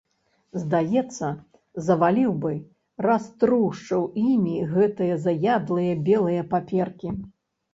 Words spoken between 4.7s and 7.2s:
гэтыя заядлыя белыя паперкі.